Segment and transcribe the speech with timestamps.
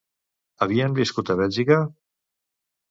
[0.65, 1.81] Havien viscut a Bèlgica?